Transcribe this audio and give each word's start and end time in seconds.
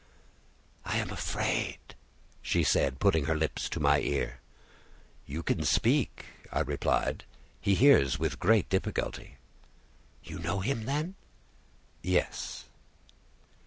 "I 0.83 0.97
am 0.97 1.11
afraid," 1.11 1.77
she 2.41 2.63
said, 2.63 2.99
putting 2.99 3.25
her 3.25 3.35
lips 3.37 3.69
to 3.69 3.79
my 3.79 3.99
ear. 3.99 4.39
"You 5.27 5.43
can 5.43 5.63
speak," 5.63 6.25
I 6.51 6.61
replied; 6.61 7.23
"he 7.59 7.75
hears 7.75 8.17
with 8.17 8.39
great 8.39 8.67
difficulty." 8.67 9.37
"You 10.23 10.39
know 10.39 10.61
him, 10.61 10.85
then?" 10.85 11.13
"Yes." 12.01 12.65